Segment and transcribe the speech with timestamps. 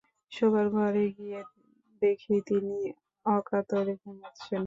[0.31, 1.39] শোবার ঘরে গিয়ে
[2.01, 2.77] দেখি তিনি
[3.25, 4.59] অকাতরে ঘুমোচ্ছেন।